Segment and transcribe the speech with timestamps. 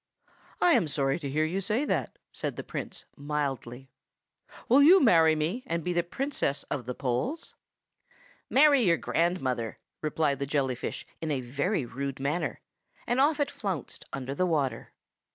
[0.59, 3.91] "I am sorry to hear you say that," said the Prince, mildly.
[4.67, 7.53] "Will you marry me, and be Princess of the Poles?"
[8.49, 12.61] "Marry your grandmother!" replied the jelly fish in a very rude manner;
[13.05, 14.91] and off it flounced under the water.